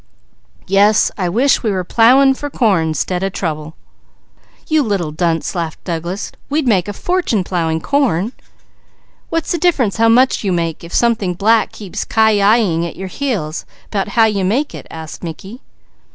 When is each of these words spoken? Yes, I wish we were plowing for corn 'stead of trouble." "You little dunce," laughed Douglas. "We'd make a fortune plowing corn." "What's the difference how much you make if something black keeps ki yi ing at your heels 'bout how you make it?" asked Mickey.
Yes, 0.65 1.11
I 1.15 1.29
wish 1.29 1.61
we 1.61 1.69
were 1.69 1.83
plowing 1.83 2.33
for 2.33 2.49
corn 2.49 2.95
'stead 2.95 3.21
of 3.21 3.33
trouble." 3.33 3.75
"You 4.67 4.81
little 4.81 5.11
dunce," 5.11 5.53
laughed 5.53 5.83
Douglas. 5.83 6.31
"We'd 6.49 6.67
make 6.67 6.87
a 6.87 6.93
fortune 6.93 7.43
plowing 7.43 7.81
corn." 7.81 8.31
"What's 9.29 9.51
the 9.51 9.59
difference 9.59 9.97
how 9.97 10.09
much 10.09 10.43
you 10.43 10.51
make 10.51 10.83
if 10.83 10.91
something 10.91 11.35
black 11.35 11.71
keeps 11.71 12.03
ki 12.03 12.37
yi 12.39 12.57
ing 12.59 12.83
at 12.83 12.95
your 12.95 13.09
heels 13.09 13.63
'bout 13.91 14.07
how 14.17 14.25
you 14.25 14.43
make 14.43 14.73
it?" 14.73 14.87
asked 14.89 15.23
Mickey. 15.23 15.61